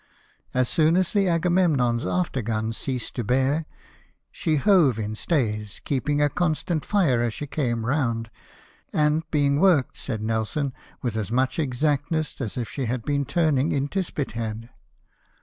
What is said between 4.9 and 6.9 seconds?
in stays, keeping a constant